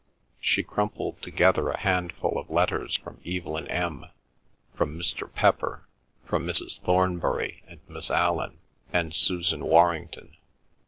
She 0.39 0.63
crumpled 0.63 1.21
together 1.21 1.69
a 1.69 1.77
handful 1.77 2.39
of 2.39 2.49
letters 2.49 2.97
from 2.97 3.21
Evelyn 3.23 3.67
M., 3.67 4.07
from 4.73 4.97
Mr. 4.97 5.31
Pepper, 5.31 5.85
from 6.25 6.43
Mrs. 6.47 6.79
Thornbury 6.81 7.61
and 7.67 7.81
Miss 7.87 8.09
Allan, 8.09 8.57
and 8.91 9.13
Susan 9.13 9.63
Warrington. 9.63 10.35